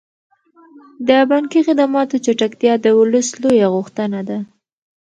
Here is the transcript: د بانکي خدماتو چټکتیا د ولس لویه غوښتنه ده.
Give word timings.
د 1.07 1.09
بانکي 1.29 1.59
خدماتو 1.67 2.15
چټکتیا 2.25 2.73
د 2.81 2.87
ولس 2.99 3.27
لویه 3.41 3.67
غوښتنه 3.75 4.19
ده. 4.29 4.37